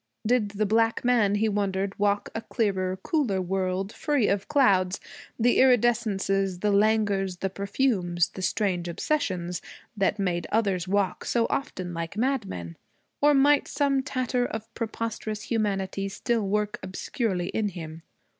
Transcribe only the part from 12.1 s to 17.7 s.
madmen? Or might some tatter of preposterous humanity still work obscurely in